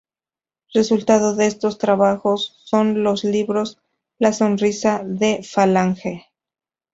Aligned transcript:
Resultado 0.73 1.35
de 1.35 1.45
estos 1.45 1.77
trabajos 1.77 2.57
son 2.65 3.03
los 3.03 3.23
libros 3.23 3.77
"La 4.17 4.33
sonrisa 4.33 5.03
de 5.05 5.43
Falange. 5.43 6.25